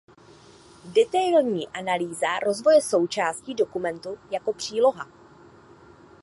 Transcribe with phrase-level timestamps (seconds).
[0.85, 5.07] Detailní analýza rozvoje součástí dokumentu jako příloha.